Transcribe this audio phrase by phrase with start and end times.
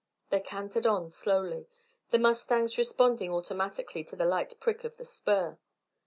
[0.31, 1.67] They cantered on slowly,
[2.09, 5.59] the mustangs responding automatically to the light prick of the spur.